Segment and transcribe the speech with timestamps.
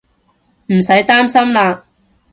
[0.65, 1.83] 唔使擔心喇